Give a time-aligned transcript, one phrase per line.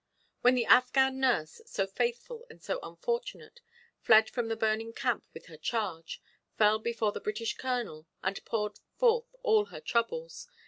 [0.41, 3.61] Then the Affghan nurse, so faithful and so unfortunate,
[3.99, 6.19] fled from the burning camp with her charge,
[6.57, 10.47] fell before the British colonel, and poured forth all her troubles.